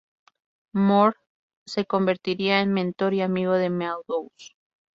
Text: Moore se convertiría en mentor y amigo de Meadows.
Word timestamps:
Moore 0.73 1.15
se 1.67 1.85
convertiría 1.85 2.61
en 2.61 2.73
mentor 2.73 3.13
y 3.13 3.21
amigo 3.21 3.53
de 3.53 3.69
Meadows. 3.69 4.55